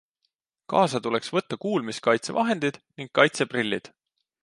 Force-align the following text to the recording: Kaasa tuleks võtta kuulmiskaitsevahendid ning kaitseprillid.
Kaasa 0.73 1.01
tuleks 1.09 1.29
võtta 1.35 1.59
kuulmiskaitsevahendid 1.65 2.83
ning 3.01 3.15
kaitseprillid. 3.21 3.97